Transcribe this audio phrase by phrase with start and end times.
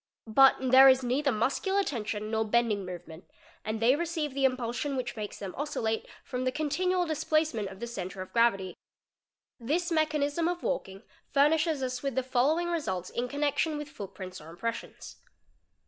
[0.25, 3.25] But there is neither muscular tension 4 nor bending movement
[3.63, 7.85] and they receive the impulsion which makes them oscillate from the continual displacement of the
[7.85, 8.73] centre of gravity,
[9.59, 13.89] WALKING 507 This mechanism of walking furnishes us with the following results in connection with
[13.89, 15.17] footprints or impressions.